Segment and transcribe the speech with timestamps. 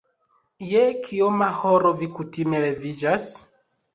[0.69, 3.29] Je kioma horo vi kutime leviĝas?